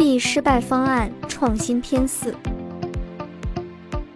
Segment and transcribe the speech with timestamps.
[0.00, 2.34] B 失败方案创新篇四。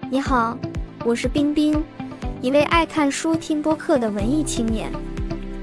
[0.08, 0.56] 你好，
[1.04, 1.84] 我是冰冰，
[2.40, 4.90] 一位爱看书、听播客的文艺青年，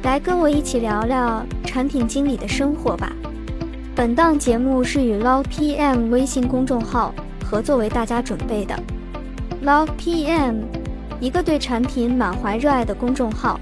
[0.04, 3.11] 来跟我一起聊聊产品经理的生活吧。
[3.96, 8.79] 本档节目是与 Love PM 微信公众号合作为大家准备的。
[9.65, 10.57] Love PM，
[11.19, 13.60] 一个对产品满怀热爱的公众号。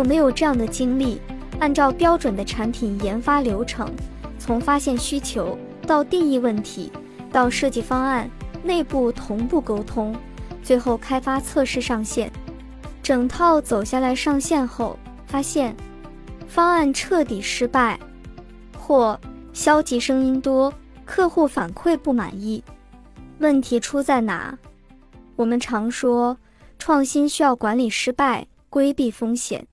[0.00, 1.20] 有没有这样的经历？
[1.58, 3.86] 按照标准的产品研发流程，
[4.38, 6.90] 从发现需求到定义问题，
[7.30, 8.26] 到设计方案，
[8.62, 10.16] 内部同步沟通。
[10.62, 12.32] 最后开发、测试、上线，
[13.02, 15.76] 整套走下来上线后，发现
[16.48, 18.00] 方案彻底失败，
[18.78, 19.20] 或
[19.52, 20.72] 消极声音多，
[21.04, 22.64] 客户反馈不满意。
[23.38, 24.58] 问题出在哪？
[25.36, 26.38] 我们常说，
[26.78, 29.66] 创新需要管理失败，规避风险。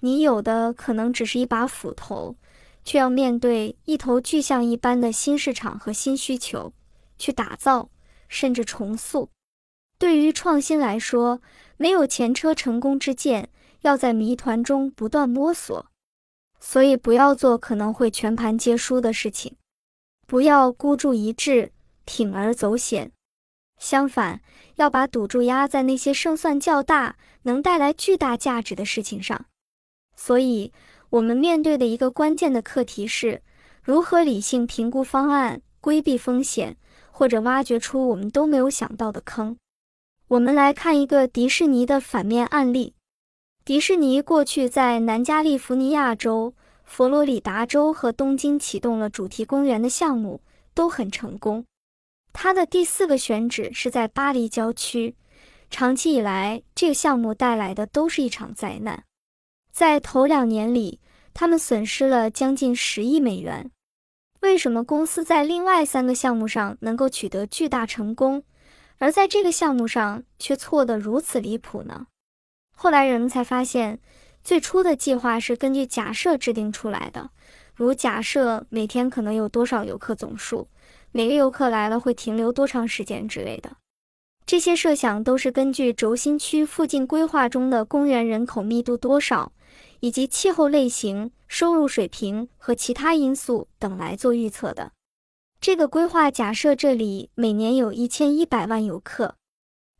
[0.00, 2.36] 你有的可能只是一把斧头，
[2.84, 6.72] 却要面对一头巨象一般的新市场和新需求，
[7.18, 7.88] 去打造
[8.28, 9.30] 甚至重塑。
[9.98, 11.40] 对于创新来说，
[11.78, 13.48] 没有前车成功之鉴，
[13.80, 15.86] 要在谜团中不断摸索。
[16.60, 19.56] 所以，不要做可能会全盘皆输的事情，
[20.26, 21.72] 不要孤注一掷、
[22.06, 23.12] 铤而走险。
[23.78, 24.40] 相反，
[24.76, 29.46] 要把赌注压在那些胜算较大、能带来巨大价值的事情上。
[30.16, 30.72] 所以，
[31.10, 33.42] 我们面对的一个关键的课题是，
[33.82, 36.76] 如何理性评估方案，规避风险，
[37.10, 39.56] 或者挖掘出我们都没有想到的坑。
[40.28, 42.94] 我们来看一个迪士尼的反面案例。
[43.64, 50.40] 迪士尼过去在南加利福尼亚州、佛罗里达州和东京启动了主题公园的项目，
[50.74, 51.64] 都很成功。
[52.32, 55.14] 它的第四个选址是在巴黎郊区，
[55.70, 59.02] 长期以来，这个项目带来的都是一场灾难。
[59.76, 61.00] 在头两年里，
[61.34, 63.70] 他们损失了将近十亿美元。
[64.40, 68.42] 为什么公司在另外三个项目上能够取得巨大成功？
[68.96, 72.06] 而在这个项目上却错得如此离谱呢？
[72.74, 74.00] 后来人们才发现，
[74.42, 77.28] 最初的计划是根据假设制定出来的，
[77.74, 80.68] 如假设每天可能有多少游客总数，
[81.12, 83.76] 每个游客来了会停留多长时间之类的。
[84.46, 89.52] 这些设想都是根据轴心区附近规划中的公园人口密度多少，
[89.98, 94.92] 以及气候类型、收入水平和其他因素等来做预测的。
[95.60, 99.34] 这个规划假设这里每年有一千一百万游客，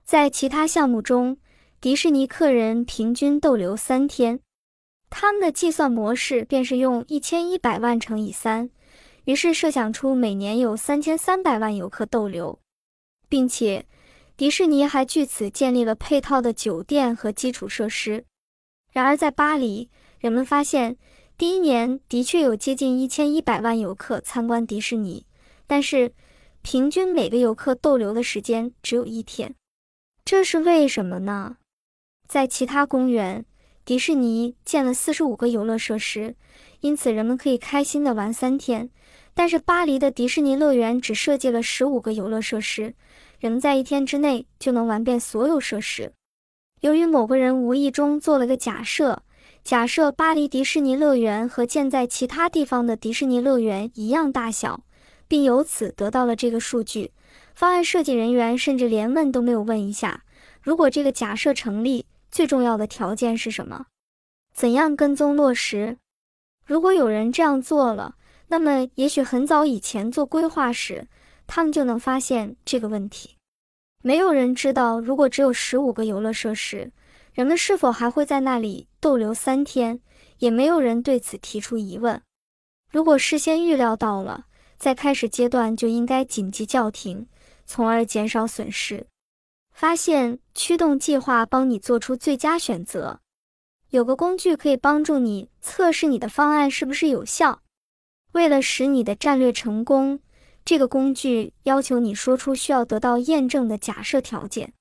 [0.04, 1.38] 在其他项目中，
[1.80, 4.38] 迪士尼客人平均逗留三天。
[5.10, 8.70] 他们的计算模式便是用一千一百万乘以三，
[9.24, 12.60] 于是设想出每年有三千三百万游客逗留，
[13.28, 13.86] 并且
[14.36, 18.24] 迪士尼还据此建立了配套的酒店和基础设施。
[18.92, 19.88] 然而，在巴黎，
[20.18, 20.98] 人们发现
[21.38, 25.24] 第一年的确有接近一千一百万游客参观迪士尼。
[25.66, 26.12] 但是，
[26.60, 29.54] 平均每个游客逗留的时间只有一天，
[30.22, 31.56] 这是为什么呢？
[32.28, 33.44] 在其他公园，
[33.86, 36.36] 迪士尼建了四十五个游乐设施，
[36.80, 38.90] 因此人们可以开心的玩三天。
[39.32, 42.94] 但是巴黎的迪士尼乐园只设计了十五个游乐设施，
[43.38, 46.12] 人们在一天之内就能玩遍所有设施。
[46.80, 49.22] 由于某个人无意中做了个假设，
[49.64, 54.82] 假设巴黎迪士尼乐园和建在其他地方的迪士尼乐园一样大小。
[55.28, 57.12] 并由此得到了这个数据。
[57.54, 60.22] 方案设计人员甚至连问都没有问一下：
[60.62, 63.86] 如果这个假设成立，最重要的条件是什么？
[64.54, 65.96] 怎样跟踪落实？
[66.64, 68.16] 如果有人这样做了，
[68.48, 71.08] 那么也许很早以前做规划时，
[71.46, 73.36] 他们就能发现这个问题。
[74.02, 76.92] 没有人知道，如果只有十五个游乐设施，
[77.32, 80.00] 人们是否还会在那里逗留三天？
[80.38, 82.20] 也没有人对此提出疑问。
[82.90, 84.46] 如果事先预料到了，
[84.76, 87.26] 在开始阶段就应该紧急叫停，
[87.64, 89.06] 从而减少损失。
[89.72, 93.20] 发现驱动计划帮你做出最佳选择。
[93.90, 97.62] 有个工具可以帮助你测试你的方案是不是有效。
[98.32, 100.20] 为了使你的战略成功，
[100.66, 104.74] 这个工具要求你说出需要得到验证的假设条件。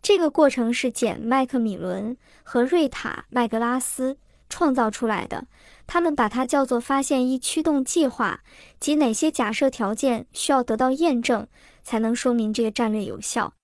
[0.00, 4.16] 这个过程是简·麦克米伦和瑞塔·麦格拉斯。
[4.48, 5.48] 创造出来的，
[5.88, 8.44] 他们把它叫做“发现一驱动计划”，
[8.78, 11.48] 即哪些假设条件需要得到验证，
[11.82, 13.54] 才能说明这个战略有效。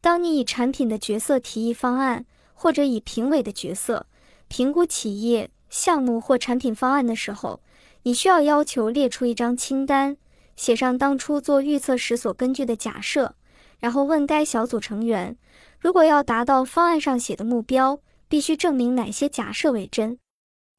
[0.00, 2.24] 当你以产品的角色提议方案，
[2.54, 4.06] 或者以评委的角色
[4.48, 7.60] 评估企业项目或产品方案的时候，
[8.04, 10.16] 你需要要求列出一张清单，
[10.56, 13.34] 写上当初做预测时所根据的假设，
[13.78, 15.36] 然后问该小组成员，
[15.78, 20.18] 如果要达到方案上写的目标，必须证明哪些假设为真，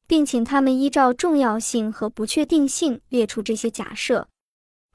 [0.06, 4.28] 并请他们依照重要性和不确定性列出这些假设，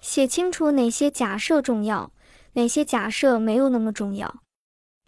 [0.01, 2.11] 写清楚哪些假设重要，
[2.53, 4.41] 哪些假设没有那么重要。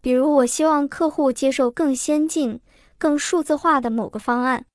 [0.02, 2.60] 比如，我希望客户接受更先进、
[2.98, 4.66] 更数字化的某个方案，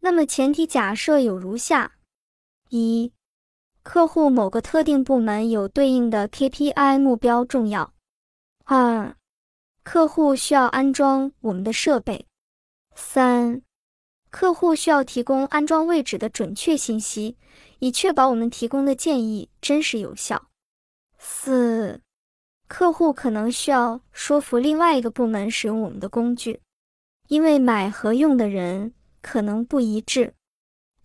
[0.00, 1.92] 那么前提假设有如下：
[2.70, 3.12] 一、
[3.88, 7.92] 客户某个特定部门有对应的 KPI 目标重要；
[8.64, 9.16] 二、
[9.84, 12.26] 客户需要安装我们的设备；
[12.96, 13.62] 三、
[14.28, 17.36] 客户需要提供安装位置的准确信息，
[17.78, 20.36] 以确保我们提供的建议真实有效；
[21.16, 22.00] 四、
[22.66, 26.60] 客户可能需要说服另外一个部门使用我们的工具，
[27.28, 28.92] 因为买和用的人
[29.22, 30.34] 可能不一致。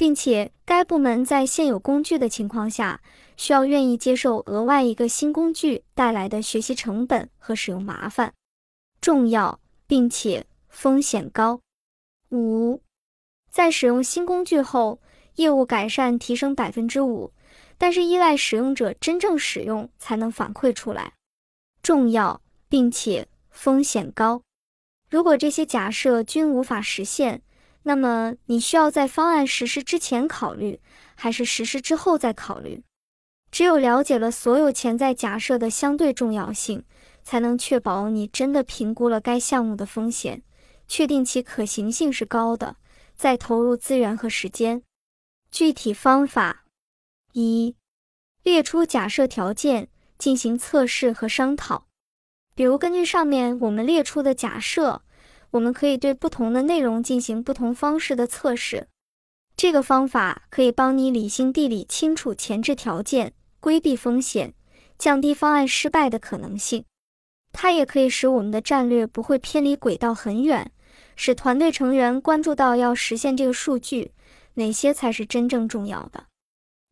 [0.01, 3.03] 并且该部门在现有工具的情况下，
[3.37, 8.33] 需要愿意接受额外一个新工具带来的学习成本和使用麻烦，
[8.99, 11.61] 重要并且风险高。
[12.31, 12.81] 五，
[13.51, 14.99] 在使用新工具后，
[15.35, 17.31] 业务改善提升百分之五，
[17.77, 21.13] 但是依赖使用者真正使用才能反馈出来，
[21.83, 24.41] 重要并且风险高。
[25.11, 27.43] 如果这些假设均无法实现，
[27.83, 30.79] 那么你需要在方案实施之前考虑，
[31.15, 32.83] 还是实施之后再考虑？
[33.49, 36.85] 只有了解了所有潜在假设的相对重要性，
[37.23, 40.43] 才能确保你真的评估了该项目的风险，
[40.87, 42.77] 确定其可行性是高的，
[43.15, 44.83] 再投入资源和时间。
[45.49, 46.63] 具体方法：
[47.33, 47.75] 一、
[48.43, 51.87] 列出假设条件，进行测试和商讨。
[52.53, 55.01] 比如，根据上面我们列出的假设。
[55.51, 58.87] 我们可以对不同的内容进行不同方式的测试，
[59.55, 64.53] 这个方法可以帮你理性地理清楚前置条件，规避风险，
[64.97, 66.85] 降低方案失败的可能性。
[67.51, 70.71] 它也可以使我们的战略不会偏离轨道很远，
[71.17, 74.13] 使团队成员关注到要实现这个数据
[74.53, 76.27] 哪些才是真正重要的。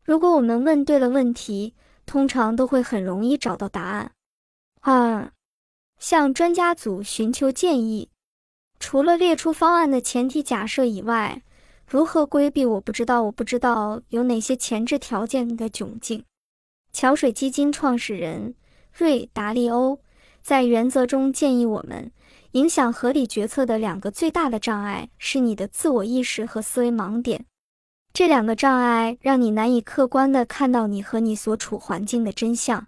[0.04, 1.74] 如果我们问对了问题，
[2.04, 4.12] 通常都会很容易找到答案。
[4.82, 5.32] 二，
[5.98, 8.10] 向专家组寻求建议。
[8.80, 11.42] 除了列出方案的前提假设以外，
[11.86, 16.24] 如何规避我不知道我不知道有哪些前置条件的窘境？
[16.92, 18.54] 桥水基金创始人
[18.92, 20.00] 瑞达利欧
[20.42, 22.10] 在原则中建议我们，
[22.52, 27.44] 影响合理决策的两个最大的障碍是你的自我意识和思维盲点。
[28.12, 32.86] 这两个障碍让你难以客观地看到你和你所处环境的真相，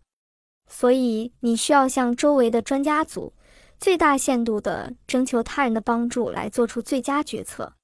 [0.69, 3.35] 所以你需要向周围的专家组。
[3.83, 7.75] 最大限度地征求他人的帮助来做出最佳决策。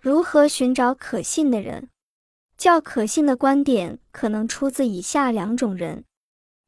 [0.00, 1.88] 如何寻找可信的人？
[2.56, 6.04] 较可信的观点可能出自以下两种人：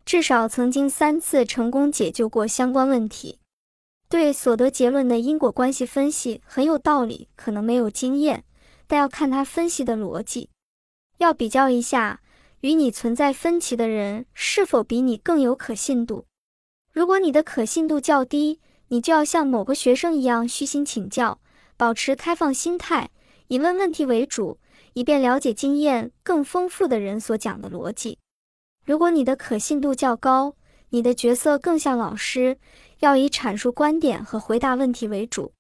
[0.05, 3.39] 至少曾经三次成功解救过相关问题，
[4.09, 8.43] 对所得结论的因果关系分析很有道理，可能没有经验，
[8.89, 10.51] 但要看他分析的逻辑。
[11.19, 12.21] 要比较一下
[12.63, 16.27] 与你存在分歧的人是否比你更有可信度。
[16.95, 21.41] 如果你的可信度较低，你就要像某个学生一样虚心请教，
[21.77, 23.11] 保持开放心态，
[23.49, 24.59] 以问问题为主，
[24.93, 28.19] 以便了解经验更丰富的人所讲的逻辑。
[28.87, 30.55] 如果你的可信度较高，
[30.91, 32.59] 你的角色更像老师，
[33.01, 35.53] 要以阐述观点和回答问题为主。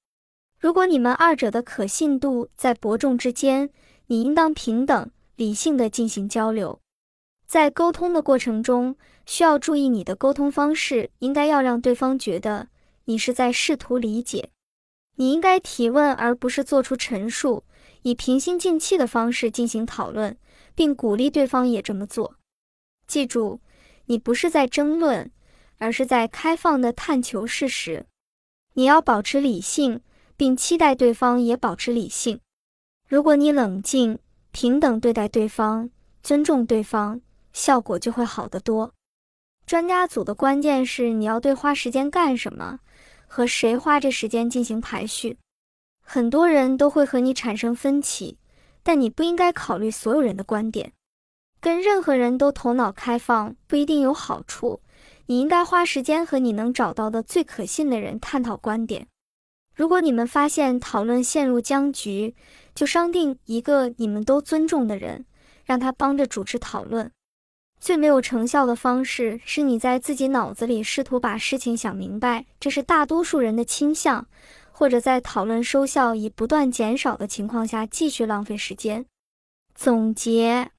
[0.60, 3.70] 如果你们二者的可信度在伯仲之间，
[4.06, 6.78] 你应当平等理性的进行交流。
[7.54, 8.96] 在沟通的过程中，
[9.26, 12.66] 需要注意你的沟通方式应该要让对方觉得
[13.04, 14.50] 你是在试图理解。
[15.14, 17.62] 你应该提问而不是做出陈述，
[18.02, 20.36] 以平心静气的方式进行讨论，
[20.74, 22.34] 并鼓励对方也这么做。
[23.06, 23.60] 记住，
[24.06, 25.30] 你不是在争论，
[25.78, 28.04] 而是在开放的探求事实。
[28.72, 30.00] 你要保持理性，
[30.36, 32.40] 并期待对方也保持理性。
[33.08, 34.18] 如果你冷静、
[34.50, 35.88] 平等对待对方，
[36.20, 37.20] 尊重对方。
[37.54, 38.92] 效果就会好得多。
[39.64, 42.80] 专家组的关键是你要对花时间干什么
[43.26, 45.38] 和谁花这时间进行排序。
[46.02, 48.36] 很多人都会和你产生分歧，
[48.82, 50.92] 但你不应该考虑所有人的观点。
[51.60, 54.82] 跟任何人都头脑开放不一定有好处。
[55.26, 59.06] 你应该花时间和你能找到的最可信的人探讨观点。
[59.74, 62.36] 如果你们发现讨论陷入僵局，
[62.74, 65.24] 就商定一个你们都尊重的人，
[65.64, 67.10] 让他帮着主持讨论。
[67.84, 74.26] 最没有成效的方式是你在自己脑子里试图把事情想明白，这是大多数人的倾向，
[74.72, 79.04] 或者在讨论收效已不断减少的情况下继续浪费时间。
[79.74, 80.70] 总结：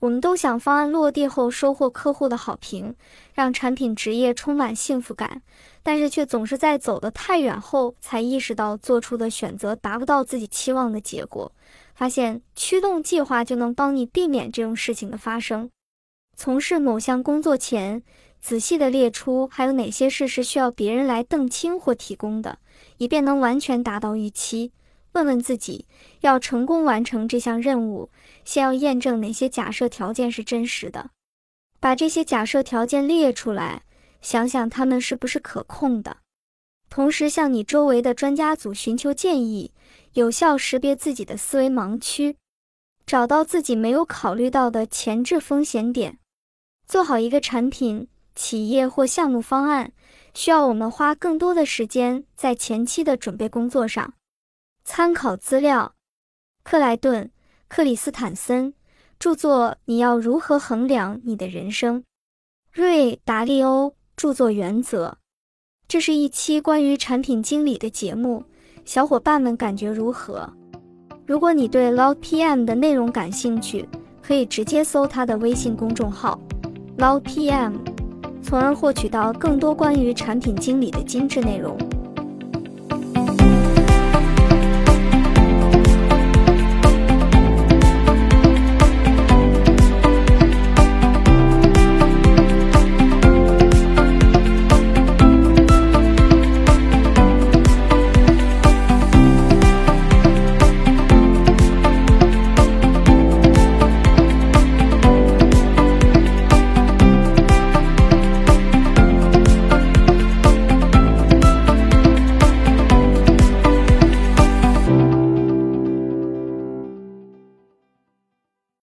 [0.00, 2.92] 我们都想方案落地后收获客户的好评，
[3.32, 5.42] 让产品职业充满幸福感，
[5.84, 11.52] 但是却总是在走得太远后才意识到做出的选择达不到自己期望的结果。
[11.94, 15.70] 发现驱动计划就能帮你避免这种事情的发生。
[16.44, 18.02] 从事某项工作前，
[18.40, 22.58] 仔细的列出还有哪些事是需要别人来澄清或提供的，
[22.96, 24.72] 以便能完全达到预期。
[25.12, 25.86] 问问自己，
[26.22, 28.10] 要成功完成这项任务，
[28.44, 31.10] 先要验证哪些假设条件是真实的。
[31.78, 33.84] 把这些假设条件列出来，
[34.20, 36.16] 想想它们是不是可控的。
[36.90, 39.72] 同时，向你周围的专家组寻求建议，
[40.14, 42.34] 有效识别自己的思维盲区，
[43.06, 46.18] 找到自己没有考虑到的前置风险点。
[46.92, 49.92] 做好一个产品、企业或项目方案，
[50.34, 54.12] 需要我们花更多的时间在前期的准备工作上。
[54.84, 55.94] 参考资料：
[56.62, 57.24] 克莱顿·
[57.66, 58.74] 克里斯坦森
[59.18, 62.00] 著作《你要如何衡量你的人生》，
[62.70, 65.08] 瑞·达利欧著作《原则》。
[65.88, 68.44] 这是一期关于产品经理的节目，
[68.84, 70.46] 小伙伴们感觉如何？
[71.26, 73.88] 如果你对 Loud PM 的内容感兴趣，
[74.20, 76.38] 可以直接搜他的微信公众号
[76.98, 77.72] lpm
[78.42, 81.76] 从而获取到更多关于产品经理的精致内容。